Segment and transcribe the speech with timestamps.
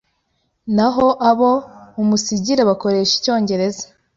[0.75, 1.51] naho abo
[1.95, 3.83] mumusigira bakoresha Icyongereza,